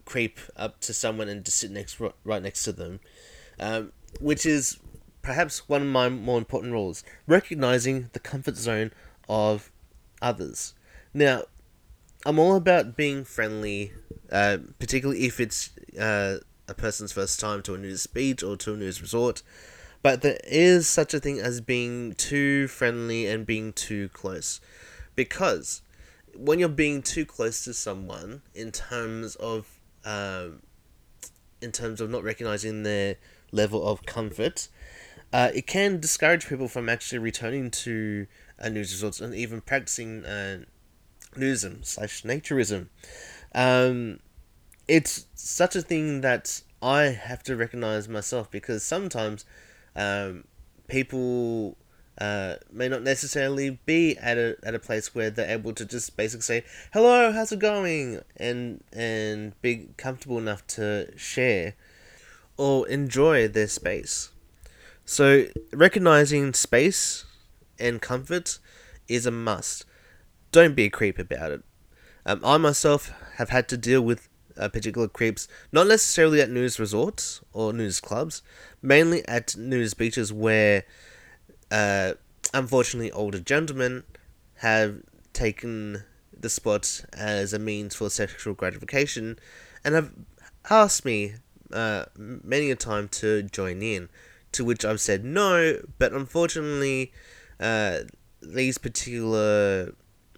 creep 0.09 0.39
up 0.57 0.81
to 0.81 0.95
someone 0.95 1.29
and 1.29 1.45
just 1.45 1.59
sit 1.59 1.71
next 1.71 2.01
right 2.25 2.43
next 2.43 2.65
to 2.65 2.73
them, 2.73 2.99
um, 3.61 3.93
which 4.21 4.47
is 4.47 4.79
perhaps 5.21 5.69
one 5.69 5.83
of 5.83 5.89
my 5.89 6.09
more 6.09 6.39
important 6.39 6.73
rules. 6.73 7.05
Recognizing 7.27 8.09
the 8.15 8.19
comfort 8.19 8.57
zone 8.57 8.91
of 9.29 9.71
others. 10.23 10.73
Now, 11.13 11.43
I'm 12.25 12.39
all 12.39 12.57
about 12.57 12.97
being 12.97 13.23
friendly, 13.23 13.93
uh, 14.33 14.59
particularly 14.79 15.27
if 15.27 15.41
it's 15.41 15.71
uh, 16.01 16.39
a 16.67 16.75
person's 16.75 17.13
first 17.13 17.39
time 17.39 17.61
to 17.65 17.75
a 17.75 17.79
nudist 17.79 18.15
beach 18.15 18.43
or 18.43 18.57
to 18.57 18.73
a 18.73 18.77
nudist 18.79 19.03
resort. 19.03 19.43
But 20.01 20.23
there 20.23 20.41
is 20.45 20.89
such 20.89 21.13
a 21.13 21.21
thing 21.21 21.39
as 21.39 21.61
being 21.61 22.15
too 22.15 22.67
friendly 22.67 23.27
and 23.27 23.45
being 23.45 23.75
too 23.75 24.09
close. 24.09 24.59
Because 25.15 25.83
when 26.35 26.59
you're 26.59 26.69
being 26.71 27.03
too 27.03 27.27
close 27.27 27.63
to 27.65 27.75
someone 27.75 28.41
in 28.55 28.73
terms 28.73 29.35
of 29.37 29.78
um, 30.09 30.63
in 31.61 31.71
terms 31.71 32.01
of 32.01 32.09
not 32.09 32.25
recognizing 32.25 32.83
their 32.83 33.17
level 33.53 33.87
of 33.87 34.07
comfort, 34.07 34.69
uh, 35.33 35.51
it 35.55 35.67
can 35.67 36.01
discourage 36.01 36.49
people 36.49 36.69
from 36.69 36.89
actually 36.89 37.19
returning 37.19 37.71
to 37.71 38.27
a 38.59 38.71
news 38.71 38.91
resorts 38.93 39.21
and 39.21 39.35
even 39.35 39.61
practicing 39.61 40.25
uh, 40.25 40.61
nudism 41.37 41.85
slash 41.85 42.23
naturism. 42.23 42.89
Um, 43.55 44.21
it's 44.87 45.27
such 45.35 45.77
a 45.77 45.83
thing 45.83 46.23
that 46.23 46.63
I 46.81 47.03
have 47.03 47.43
to 47.43 47.57
recognize 47.57 48.09
myself 48.09 48.51
because 48.51 48.83
sometimes 48.83 49.45
um, 49.95 50.45
people 50.87 51.77
uh, 52.21 52.57
may 52.73 52.89
not 52.89 53.03
necessarily 53.03 53.79
be 53.87 54.17
at 54.19 54.39
a 54.39 54.57
at 54.63 54.75
a 54.75 54.79
place 54.79 55.15
where 55.15 55.31
they're 55.31 55.51
able 55.51 55.73
to 55.75 55.85
just 55.85 56.17
basically 56.17 56.43
say 56.43 56.65
hello, 56.93 57.33
how's 57.33 57.53
it 57.53 57.59
going, 57.59 58.21
and 58.37 58.83
and 58.93 59.61
be 59.63 59.89
comfortable 59.97 60.39
enough 60.39 60.67
to 60.69 61.13
share 61.17 61.75
or 62.57 62.89
enjoy 62.89 63.49
their 63.49 63.69
space. 63.69 64.31
So 65.05 65.47
recognizing 65.73 66.53
space 66.55 67.25
and 67.79 68.03
comfort 68.03 68.59
is 69.07 69.25
a 69.25 69.31
must 69.31 69.85
don't 70.53 70.75
be 70.75 70.85
a 70.85 70.91
creep 70.91 71.19
about 71.19 71.53
it. 71.53 71.63
Um, 72.25 72.41
I 72.45 72.57
myself 72.59 73.13
have 73.37 73.51
had 73.51 73.69
to 73.69 73.77
deal 73.77 74.01
with 74.01 74.29
uh, 74.57 74.69
particular 74.69 75.09
creeps, 75.09 75.49
not 75.73 75.87
necessarily 75.87 76.41
at 76.41 76.51
news 76.51 76.79
resorts 76.79 77.41
or 77.53 77.73
news 77.73 78.01
clubs, 78.01 78.43
mainly 78.83 79.27
at 79.29 79.57
news 79.57 79.95
beaches 79.95 80.33
where, 80.33 80.85
uh, 81.71 82.15
unfortunately, 82.55 83.13
older 83.13 83.41
gentlemen 83.41 84.05
have 84.57 85.03
taken 85.33 86.05
the 86.39 86.49
spot 86.49 87.05
as 87.13 87.53
a 87.53 87.59
means 87.59 87.95
for 87.95 88.11
sexual 88.11 88.55
gratification 88.55 89.39
and 89.85 89.95
have 89.95 90.13
asked 90.71 91.05
me 91.05 91.35
uh, 91.73 92.05
many 92.17 92.71
a 92.71 92.77
time 92.77 93.09
to 93.09 93.43
join 93.43 93.83
in, 93.83 94.09
to 94.53 94.65
which 94.65 94.85
I've 94.85 95.01
said 95.01 95.25
no, 95.25 95.81
but 95.99 96.13
unfortunately, 96.13 97.13
uh, 97.61 98.01
these 98.41 98.79
particular 98.79 99.95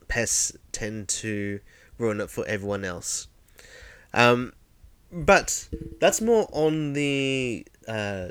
pests 0.09 0.53
tend 0.73 1.09
to 1.09 1.61
ruin 1.99 2.21
it 2.21 2.31
for 2.31 2.45
everyone 2.47 2.85
else. 2.85 3.29
Um, 4.13 4.53
but 5.13 5.69
that's 6.01 6.21
more 6.21 6.49
on 6.53 6.95
the, 6.95 7.67
uh, 7.87 8.29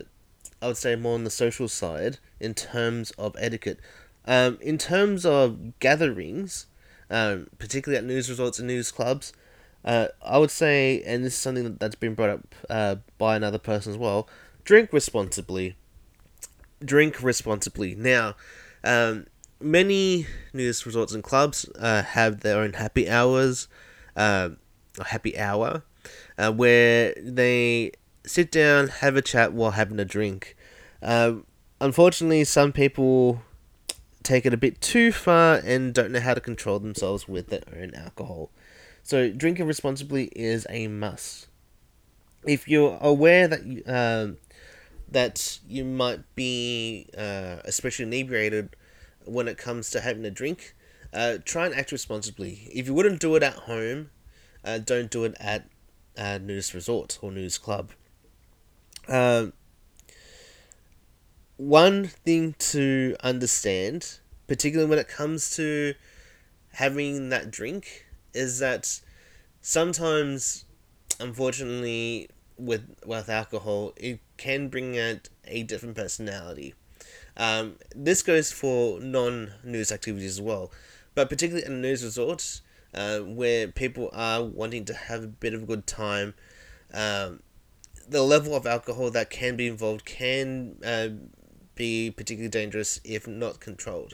I 0.62 0.68
would 0.68 0.78
say, 0.78 0.96
more 0.96 1.16
on 1.16 1.24
the 1.24 1.30
social 1.30 1.68
side 1.68 2.20
in 2.40 2.54
terms 2.54 3.12
of 3.12 3.36
etiquette. 3.40 3.80
Um, 4.26 4.58
in 4.62 4.78
terms 4.78 5.26
of 5.26 5.80
gatherings, 5.80 6.68
um, 7.10 7.48
particularly 7.58 7.98
at 7.98 8.06
news 8.06 8.30
resorts 8.30 8.60
and 8.60 8.68
news 8.68 8.92
clubs, 8.92 9.34
uh, 9.84 10.08
I 10.22 10.38
would 10.38 10.52
say, 10.52 11.02
and 11.06 11.24
this 11.24 11.34
is 11.34 11.40
something 11.40 11.78
that's 11.80 11.96
been 11.96 12.14
brought 12.14 12.30
up 12.30 12.56
uh, 12.70 12.96
by 13.18 13.36
another 13.36 13.58
person 13.58 13.92
as 13.92 13.98
well, 13.98 14.28
drink 14.64 14.92
responsibly. 14.92 15.76
Drink 16.84 17.22
responsibly. 17.24 17.96
Now, 17.96 18.36
um, 18.84 19.28
many 19.60 20.28
news 20.54 20.86
resorts 20.86 21.14
and 21.14 21.24
clubs 21.24 21.68
uh, 21.78 22.04
have 22.04 22.42
their 22.42 22.60
own 22.62 22.74
happy 22.74 23.10
hours, 23.10 23.68
uh, 24.16 24.50
happy 25.06 25.38
hour, 25.38 25.84
uh, 26.38 26.52
where 26.52 27.14
they 27.18 27.92
sit 28.26 28.52
down, 28.52 28.88
have 28.88 29.16
a 29.16 29.22
chat 29.22 29.54
while 29.54 29.72
having 29.72 30.00
a 30.00 30.06
drink. 30.06 30.56
Um, 31.02 31.46
unfortunately, 31.80 32.44
some 32.44 32.72
people 32.72 33.42
take 34.24 34.46
it 34.46 34.54
a 34.54 34.58
bit 34.58 34.82
too 34.82 35.12
far 35.12 35.56
and 35.64 35.94
don't 35.94 36.12
know 36.12 36.20
how 36.20 36.34
to 36.34 36.42
control 36.42 36.80
themselves 36.80 37.28
with 37.28 37.48
their 37.48 37.64
own 37.76 37.94
alcohol. 37.96 38.50
So, 39.04 39.32
drinking 39.32 39.66
responsibly 39.66 40.26
is 40.36 40.68
a 40.70 40.88
must. 40.88 41.48
If 42.46 42.68
you're 42.68 42.98
aware 43.02 43.48
that 43.48 43.66
you, 43.66 43.84
um, 43.86 44.38
that 45.12 45.60
you 45.68 45.84
might 45.84 46.20
be 46.36 47.08
uh, 47.18 47.58
especially 47.66 48.06
inebriated 48.06 48.76
when 49.26 49.48
it 49.48 49.58
comes 49.58 49.90
to 49.92 50.02
having 50.02 50.26
a 50.26 50.32
drink, 50.32 50.76
uh, 51.14 51.38
try 51.44 51.66
and 51.66 51.76
act 51.76 51.92
responsibly. 51.92 52.70
If 52.72 52.88
you 52.88 52.94
wouldn't 52.94 53.20
do 53.20 53.36
it 53.36 53.44
at 53.44 53.54
home, 53.54 54.10
uh, 54.64 54.80
don't 54.80 55.10
do 55.10 55.24
it 55.24 55.36
at 55.40 55.68
a 56.18 56.40
nudist 56.40 56.74
resort 56.74 57.18
or 57.22 57.32
nudist 57.32 57.64
club. 57.64 57.92
Um, 59.08 59.54
one 61.60 62.06
thing 62.08 62.56
to 62.58 63.18
understand, 63.22 64.20
particularly 64.48 64.90
when 64.90 64.98
it 64.98 65.10
comes 65.10 65.58
to 65.58 65.94
having 66.72 67.28
that 67.30 67.52
drink, 67.52 68.06
is 68.34 68.60
that 68.60 69.02
sometimes, 69.62 70.64
unfortunately, 71.20 72.30
with 72.58 72.96
with 73.06 73.28
alcohol, 73.28 73.92
it 73.98 74.22
can 74.38 74.70
bring 74.70 74.98
out 74.98 75.28
a 75.44 75.64
different 75.64 75.98
personality. 75.98 76.76
Um, 77.36 77.76
this 77.94 78.24
goes 78.24 78.54
for 78.54 79.02
non 79.02 79.52
news 79.62 79.92
activities 79.92 80.38
as 80.38 80.42
well, 80.42 80.72
but 81.14 81.28
particularly 81.30 81.68
in 81.68 81.82
news 81.82 82.06
resorts, 82.06 82.62
uh, 82.94 83.20
where 83.20 83.68
people 83.68 84.10
are 84.14 84.42
wanting 84.42 84.86
to 84.86 84.94
have 84.94 85.26
a 85.26 85.28
bit 85.28 85.54
of 85.54 85.64
a 85.64 85.66
good 85.66 85.86
time. 85.86 86.36
Um, 86.94 87.42
the 88.08 88.24
level 88.24 88.56
of 88.56 88.66
alcohol 88.66 89.12
that 89.12 89.30
can 89.30 89.58
be 89.58 89.68
involved 89.68 90.06
can 90.06 90.78
uh, 90.86 91.10
be 91.80 92.12
particularly 92.12 92.50
dangerous 92.50 93.02
if 93.04 93.28
not 93.28 93.60
controlled. 93.60 94.14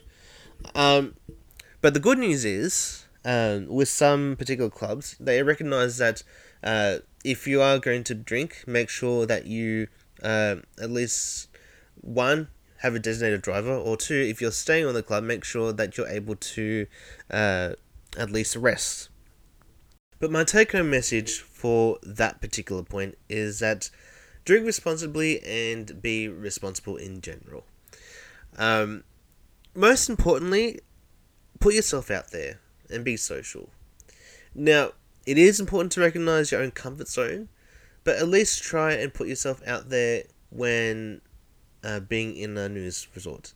Um, 0.74 1.15
but 1.81 1.93
the 1.93 2.00
good 2.00 2.17
news 2.17 2.45
is, 2.45 3.05
um, 3.25 3.67
with 3.67 3.89
some 3.89 4.38
particular 4.38 4.69
clubs, 4.69 5.17
they 5.19 5.43
recognize 5.43 5.98
that 5.98 6.24
uh, 6.63 7.00
if 7.25 7.45
you 7.48 7.62
are 7.62 7.79
going 7.79 8.05
to 8.05 8.15
drink, 8.15 8.63
make 8.65 8.89
sure 8.89 9.25
that 9.25 9.45
you 9.48 9.88
uh, 10.24 10.55
at 10.81 10.89
least 10.89 11.50
one 12.00 12.48
have 12.79 12.95
a 12.95 13.00
designated 13.00 13.41
driver, 13.41 13.75
or 13.75 13.98
two, 13.98 14.15
if 14.15 14.41
you're 14.41 14.51
staying 14.51 14.86
on 14.86 14.93
the 14.93 15.03
club, 15.03 15.24
make 15.24 15.43
sure 15.43 15.74
that 15.74 15.98
you're 15.98 16.07
able 16.07 16.36
to 16.36 16.86
uh, 17.31 17.72
at 18.17 18.31
least 18.31 18.55
rest. 18.55 19.10
But 20.19 20.31
my 20.31 20.43
take 20.43 20.72
home 20.72 20.89
message 20.89 21.39
for 21.39 21.98
that 22.03 22.41
particular 22.41 22.84
point 22.84 23.17
is 23.27 23.60
that 23.60 23.89
drink 24.46 24.66
responsibly 24.66 25.44
and 25.44 26.02
be 26.02 26.28
responsible 26.28 26.96
in 26.96 27.22
general. 27.22 27.66
Um, 28.58 29.04
most 29.74 30.10
importantly, 30.10 30.80
put 31.60 31.74
yourself 31.74 32.10
out 32.10 32.32
there 32.32 32.60
and 32.90 33.04
be 33.04 33.18
social. 33.18 33.70
Now, 34.54 34.92
it 35.25 35.38
is 35.38 35.60
important 35.60 35.92
to 35.94 36.02
recognize 36.02 36.52
your 36.52 36.62
own 36.62 36.72
comfort 36.72 37.10
zone, 37.10 37.50
but 38.04 38.18
at 38.18 38.28
least 38.28 38.64
try 38.64 38.94
and 38.94 39.14
put 39.14 39.28
yourself 39.28 39.62
out 39.68 39.90
there 39.90 40.24
when 40.50 41.22
uh, 41.84 42.00
being 42.00 42.38
in 42.38 42.58
a 42.58 42.70
news 42.70 43.08
resort. 43.16 43.54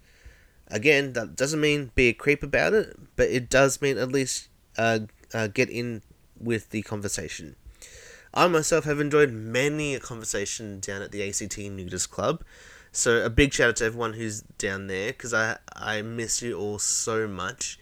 Again, 0.67 1.13
that 1.13 1.35
doesn't 1.35 1.61
mean 1.61 1.91
be 1.95 2.09
a 2.09 2.13
creep 2.13 2.43
about 2.43 2.73
it, 2.73 2.97
but 3.15 3.29
it 3.29 3.49
does 3.49 3.81
mean 3.81 3.97
at 3.97 4.11
least 4.11 4.49
uh, 4.77 4.99
uh, 5.33 5.47
get 5.47 5.69
in 5.69 6.01
with 6.39 6.69
the 6.69 6.81
conversation. 6.81 7.55
I 8.33 8.47
myself 8.47 8.85
have 8.85 8.99
enjoyed 8.99 9.31
many 9.31 9.95
a 9.95 9.99
conversation 9.99 10.79
down 10.79 11.01
at 11.01 11.11
the 11.11 11.27
ACT 11.27 11.57
Nudist 11.57 12.11
Club, 12.11 12.43
so 12.91 13.23
a 13.23 13.29
big 13.29 13.53
shout 13.53 13.69
out 13.69 13.75
to 13.77 13.85
everyone 13.85 14.13
who's 14.13 14.41
down 14.57 14.87
there 14.87 15.07
because 15.11 15.33
I 15.33 15.57
I 15.75 16.01
miss 16.01 16.41
you 16.41 16.57
all 16.57 16.79
so 16.79 17.27
much. 17.27 17.79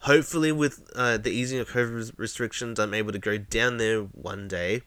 Hopefully, 0.00 0.50
with 0.50 0.90
uh, 0.96 1.16
the 1.18 1.30
easing 1.30 1.60
of 1.60 1.70
COVID 1.70 2.12
restrictions, 2.16 2.80
I'm 2.80 2.94
able 2.94 3.12
to 3.12 3.18
go 3.18 3.38
down 3.38 3.76
there 3.76 4.00
one 4.00 4.48
day. 4.48 4.82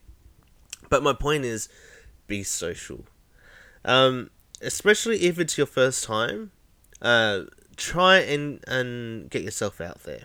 But 0.90 1.02
my 1.02 1.14
point 1.14 1.44
is, 1.44 1.68
be 2.26 2.42
social. 2.42 3.04
Um, 3.84 4.30
especially 4.60 5.22
if 5.22 5.38
it's 5.38 5.56
your 5.56 5.66
first 5.66 6.04
time, 6.04 6.50
uh, 7.00 7.42
try 7.76 8.18
and, 8.18 8.62
and 8.66 9.30
get 9.30 9.42
yourself 9.42 9.80
out 9.80 10.02
there. 10.04 10.24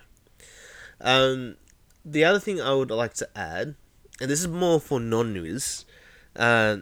Um, 0.99 1.55
the 2.03 2.23
other 2.25 2.39
thing 2.39 2.61
I 2.61 2.73
would 2.73 2.91
like 2.91 3.13
to 3.15 3.29
add, 3.35 3.75
and 4.21 4.29
this 4.29 4.39
is 4.39 4.47
more 4.47 4.79
for 4.79 4.99
non 4.99 5.33
news, 5.33 5.85
uh, 6.35 6.77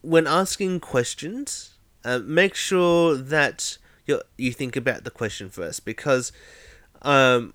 when 0.00 0.26
asking 0.26 0.80
questions, 0.80 1.74
uh, 2.04 2.20
make 2.20 2.54
sure 2.54 3.16
that 3.16 3.76
you 4.06 4.22
you 4.38 4.52
think 4.52 4.76
about 4.76 5.04
the 5.04 5.10
question 5.10 5.50
first 5.50 5.84
because, 5.84 6.32
um, 7.02 7.54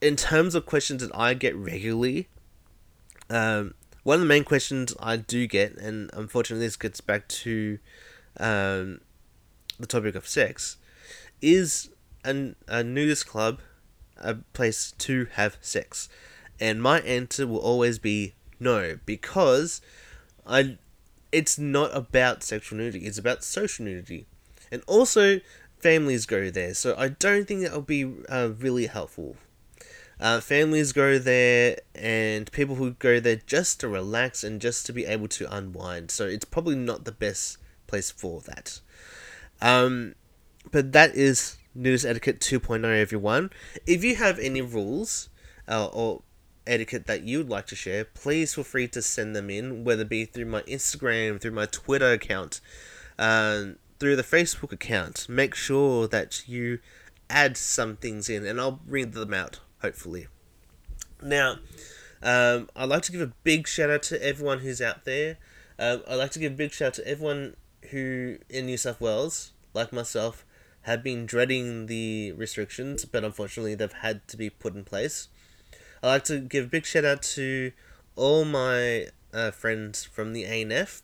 in 0.00 0.16
terms 0.16 0.54
of 0.54 0.66
questions 0.66 1.00
that 1.00 1.16
I 1.16 1.34
get 1.34 1.54
regularly, 1.54 2.28
um, 3.30 3.74
one 4.02 4.14
of 4.14 4.20
the 4.20 4.26
main 4.26 4.44
questions 4.44 4.92
I 5.00 5.16
do 5.16 5.46
get, 5.46 5.76
and 5.78 6.10
unfortunately 6.12 6.66
this 6.66 6.76
gets 6.76 7.00
back 7.00 7.28
to 7.28 7.78
um, 8.38 9.00
the 9.78 9.86
topic 9.86 10.16
of 10.16 10.26
sex, 10.26 10.76
is 11.40 11.90
an, 12.24 12.56
a 12.66 12.82
nudist 12.82 13.26
club 13.28 13.60
a 14.16 14.34
place 14.34 14.92
to 14.98 15.26
have 15.32 15.56
sex? 15.60 16.08
And 16.60 16.82
my 16.82 17.00
answer 17.00 17.46
will 17.46 17.58
always 17.58 17.98
be 17.98 18.34
no, 18.58 18.98
because 19.04 19.80
I 20.46 20.78
it's 21.32 21.58
not 21.58 21.94
about 21.94 22.42
sexual 22.42 22.78
nudity, 22.78 23.06
it's 23.06 23.18
about 23.18 23.44
social 23.44 23.84
nudity. 23.84 24.26
And 24.72 24.82
also, 24.86 25.40
families 25.78 26.26
go 26.26 26.50
there, 26.50 26.74
so 26.74 26.94
I 26.96 27.08
don't 27.08 27.46
think 27.46 27.62
that 27.62 27.72
will 27.72 27.82
be 27.82 28.04
uh, 28.28 28.50
really 28.58 28.86
helpful 28.86 29.36
uh, 30.18 30.40
families 30.40 30.92
go 30.92 31.18
there 31.18 31.78
and 31.94 32.50
people 32.52 32.76
who 32.76 32.92
go 32.92 33.20
there 33.20 33.40
just 33.46 33.80
to 33.80 33.88
relax 33.88 34.42
and 34.42 34.60
just 34.60 34.86
to 34.86 34.92
be 34.92 35.04
able 35.04 35.28
to 35.28 35.54
unwind. 35.54 36.10
So 36.10 36.26
it's 36.26 36.44
probably 36.44 36.76
not 36.76 37.04
the 37.04 37.12
best 37.12 37.58
place 37.86 38.10
for 38.10 38.40
that. 38.42 38.80
Um, 39.60 40.14
but 40.70 40.92
that 40.92 41.14
is 41.14 41.58
Nude 41.74 42.04
Etiquette 42.04 42.40
2.0, 42.40 42.84
everyone. 42.98 43.50
If 43.86 44.02
you 44.04 44.16
have 44.16 44.38
any 44.38 44.62
rules 44.62 45.28
uh, 45.68 45.86
or 45.86 46.22
etiquette 46.66 47.06
that 47.06 47.22
you 47.22 47.38
would 47.38 47.48
like 47.48 47.66
to 47.68 47.76
share, 47.76 48.04
please 48.04 48.54
feel 48.54 48.64
free 48.64 48.88
to 48.88 49.02
send 49.02 49.34
them 49.34 49.50
in, 49.50 49.84
whether 49.84 50.02
it 50.02 50.08
be 50.08 50.24
through 50.24 50.46
my 50.46 50.62
Instagram, 50.62 51.40
through 51.40 51.52
my 51.52 51.66
Twitter 51.66 52.12
account, 52.12 52.60
uh, 53.18 53.64
through 53.98 54.16
the 54.16 54.22
Facebook 54.22 54.72
account. 54.72 55.28
Make 55.28 55.54
sure 55.54 56.06
that 56.08 56.48
you 56.48 56.80
add 57.28 57.56
some 57.56 57.96
things 57.96 58.28
in 58.28 58.46
and 58.46 58.60
I'll 58.60 58.80
read 58.86 59.12
them 59.12 59.34
out 59.34 59.60
hopefully. 59.80 60.26
Now, 61.22 61.58
um, 62.22 62.68
I'd 62.74 62.88
like 62.88 63.02
to 63.02 63.12
give 63.12 63.20
a 63.20 63.32
big 63.44 63.66
shout 63.66 63.90
out 63.90 64.02
to 64.04 64.22
everyone 64.22 64.60
who's 64.60 64.80
out 64.80 65.04
there. 65.04 65.38
Um, 65.78 66.02
I'd 66.08 66.16
like 66.16 66.30
to 66.32 66.38
give 66.38 66.52
a 66.52 66.56
big 66.56 66.72
shout 66.72 66.88
out 66.88 66.94
to 66.94 67.08
everyone 67.08 67.56
who 67.90 68.38
in 68.48 68.66
New 68.66 68.76
South 68.76 69.00
Wales, 69.00 69.52
like 69.74 69.92
myself, 69.92 70.44
have 70.82 71.02
been 71.02 71.26
dreading 71.26 71.86
the 71.86 72.32
restrictions, 72.32 73.04
but 73.04 73.24
unfortunately 73.24 73.74
they've 73.74 73.92
had 73.92 74.26
to 74.28 74.36
be 74.36 74.50
put 74.50 74.74
in 74.74 74.84
place. 74.84 75.28
I'd 76.06 76.12
like 76.12 76.24
to 76.24 76.38
give 76.38 76.66
a 76.66 76.68
big 76.68 76.86
shout 76.86 77.04
out 77.04 77.22
to 77.22 77.72
all 78.14 78.44
my 78.44 79.06
uh, 79.34 79.50
friends 79.50 80.04
from 80.04 80.34
the 80.34 80.44
ANF, 80.44 81.02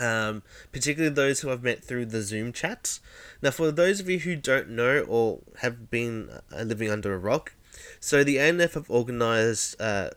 um, 0.00 0.42
particularly 0.72 1.14
those 1.14 1.40
who 1.40 1.50
I've 1.50 1.62
met 1.62 1.84
through 1.84 2.06
the 2.06 2.22
Zoom 2.22 2.54
chats. 2.54 3.00
Now, 3.42 3.50
for 3.50 3.70
those 3.70 4.00
of 4.00 4.08
you 4.08 4.20
who 4.20 4.34
don't 4.34 4.70
know 4.70 5.00
or 5.00 5.40
have 5.58 5.90
been 5.90 6.30
uh, 6.50 6.62
living 6.62 6.90
under 6.90 7.12
a 7.12 7.18
rock, 7.18 7.52
so 8.00 8.24
the 8.24 8.36
ANF 8.36 8.72
have 8.72 8.88
organised 8.88 9.78
uh, 9.78 10.08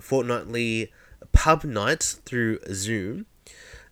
fortnightly 0.00 0.90
pub 1.30 1.62
nights 1.62 2.14
through 2.14 2.58
Zoom, 2.72 3.26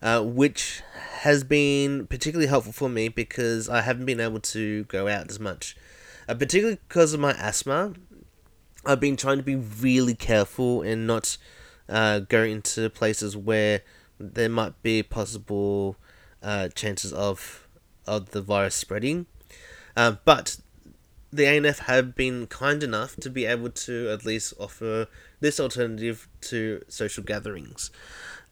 uh, 0.03 0.21
which 0.21 0.83
has 1.21 1.45
been 1.45 2.09
particularly 2.09 2.49
helpful 2.49 2.73
for 2.73 2.89
me 2.89 3.09
because 3.09 3.69
I 3.69 3.83
haven't 3.83 4.07
been 4.07 4.19
able 4.19 4.41
to 4.41 4.83
go 4.85 5.07
out 5.07 5.31
as 5.31 5.39
much. 5.39 5.77
Uh, 6.29 6.35
particularly 6.35 6.81
because 6.89 7.15
of 7.15 7.21
my 7.21 7.31
asthma, 7.39 7.93
I've 8.87 9.01
been 9.01 9.17
trying 9.17 9.39
to 9.39 9.43
be 9.43 9.57
really 9.57 10.15
careful 10.15 10.83
and 10.83 11.07
not 11.07 11.37
uh, 11.89 12.21
go 12.21 12.43
into 12.43 12.89
places 12.91 13.37
where 13.37 13.83
there 14.19 14.49
might 14.49 14.83
be 14.83 15.03
possible 15.03 15.97
uh, 16.43 16.69
chances 16.69 17.13
of 17.13 17.67
of 18.07 18.31
the 18.31 18.41
virus 18.41 18.75
spreading. 18.75 19.27
Uh, 19.97 20.17
but 20.25 20.59
the 21.33 21.45
ANF 21.45 21.81
have 21.81 22.15
been 22.15 22.47
kind 22.47 22.83
enough 22.83 23.17
to 23.17 23.29
be 23.29 23.45
able 23.45 23.71
to 23.71 24.11
at 24.11 24.25
least 24.25 24.55
offer 24.59 25.09
this 25.41 25.59
alternative 25.59 26.29
to 26.41 26.85
social 26.89 27.25
gatherings. 27.25 27.91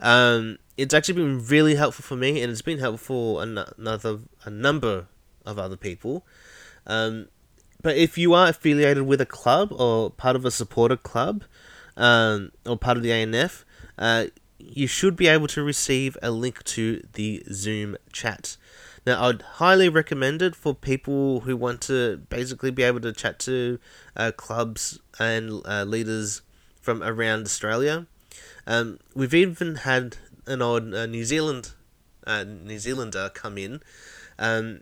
Um, 0.01 0.59
it's 0.77 0.93
actually 0.93 1.15
been 1.15 1.45
really 1.47 1.77
helpful 1.77 2.03
for 2.03 2.17
me, 2.17 2.43
and 2.43 2.51
it's 2.51 2.63
been 2.63 2.79
helpful 2.79 3.37
for 3.37 3.43
another 3.43 4.19
a 4.45 4.51
number 4.51 5.07
of 5.47 5.59
other 5.59 5.77
people. 5.77 6.27
Um, 6.87 7.29
but 7.85 7.97
if 7.97 8.19
you 8.19 8.33
are 8.33 8.49
affiliated 8.49 9.03
with 9.03 9.21
a 9.21 9.27
club 9.27 9.71
or 9.71 10.11
part 10.11 10.35
of 10.35 10.45
a 10.45 10.51
supporter 10.51 10.97
club, 10.97 11.45
um, 11.97 12.51
or 12.67 12.77
part 12.77 12.97
of 12.97 13.03
the 13.03 13.11
ANF, 13.11 13.65
uh, 13.99 14.25
you 14.59 14.87
should 14.87 15.15
be 15.15 15.29
able 15.29 15.47
to 15.49 15.63
receive 15.63 16.17
a 16.23 16.31
link 16.31 16.65
to 16.65 17.07
the 17.13 17.45
Zoom 17.53 17.97
chat. 18.11 18.57
Now, 19.07 19.27
I'd 19.27 19.43
highly 19.43 19.91
recommend 19.91 20.41
it 20.41 20.57
for 20.57 20.75
people 20.75 21.41
who 21.41 21.57
want 21.57 21.83
to 21.83 22.23
basically 22.31 22.71
be 22.71 22.83
able 22.83 23.01
to 23.01 23.13
chat 23.13 23.39
to 23.41 23.79
uh, 24.17 24.33
clubs 24.35 24.99
and 25.19 25.61
uh, 25.67 25.85
leaders 25.85 26.41
from 26.81 27.03
around 27.03 27.43
Australia. 27.43 28.07
Um, 28.67 28.99
we've 29.15 29.35
even 29.35 29.77
had 29.77 30.17
an 30.47 30.63
odd 30.63 30.95
uh, 30.95 31.05
New 31.07 31.25
Zealand 31.25 31.73
uh, 32.27 32.45
New 32.45 32.79
Zealander 32.79 33.31
come 33.35 33.59
in, 33.59 33.83
um, 34.39 34.81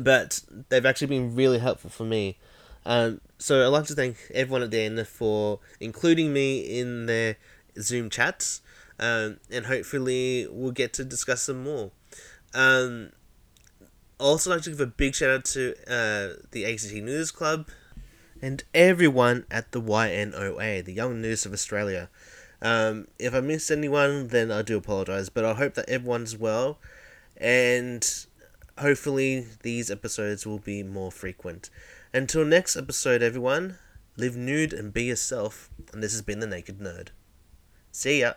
but 0.00 0.40
they've 0.68 0.86
actually 0.86 1.08
been 1.08 1.34
really 1.34 1.58
helpful 1.58 1.90
for 1.90 2.04
me. 2.04 2.38
Um, 2.86 3.20
so 3.38 3.64
I'd 3.64 3.68
like 3.68 3.86
to 3.86 3.94
thank 3.94 4.16
everyone 4.34 4.62
at 4.62 4.70
the 4.70 4.80
end 4.80 5.06
for 5.06 5.60
including 5.80 6.32
me 6.32 6.78
in 6.78 7.06
their 7.06 7.36
Zoom 7.80 8.10
chats, 8.10 8.60
um, 8.98 9.38
and 9.50 9.66
hopefully 9.66 10.46
we'll 10.50 10.72
get 10.72 10.92
to 10.94 11.04
discuss 11.04 11.42
some 11.42 11.62
more. 11.62 11.90
Um, 12.52 13.10
also 14.18 14.50
like 14.50 14.62
to 14.62 14.70
give 14.70 14.80
a 14.80 14.86
big 14.86 15.14
shout 15.14 15.30
out 15.30 15.44
to 15.46 15.74
uh, 15.88 16.40
the 16.52 16.64
ACT 16.64 16.92
News 16.92 17.30
Club 17.30 17.68
and 18.40 18.62
everyone 18.74 19.44
at 19.50 19.72
the 19.72 19.80
YNOA, 19.80 20.84
the 20.84 20.92
Young 20.92 21.20
News 21.20 21.46
of 21.46 21.52
Australia. 21.52 22.08
Um, 22.62 23.08
if 23.18 23.34
I 23.34 23.40
missed 23.40 23.70
anyone, 23.70 24.28
then 24.28 24.50
I 24.50 24.62
do 24.62 24.76
apologize, 24.76 25.28
but 25.28 25.44
I 25.44 25.54
hope 25.54 25.74
that 25.74 25.88
everyone's 25.88 26.36
well, 26.36 26.78
and 27.36 28.26
hopefully 28.78 29.46
these 29.62 29.90
episodes 29.90 30.46
will 30.46 30.58
be 30.58 30.82
more 30.82 31.12
frequent. 31.12 31.70
Until 32.12 32.44
next 32.44 32.76
episode, 32.76 33.22
everyone, 33.22 33.78
live 34.16 34.36
nude 34.36 34.72
and 34.72 34.92
be 34.92 35.04
yourself, 35.04 35.70
and 35.92 36.02
this 36.02 36.12
has 36.12 36.22
been 36.22 36.40
The 36.40 36.46
Naked 36.46 36.78
Nerd. 36.78 37.08
See 37.90 38.20
ya! 38.20 38.34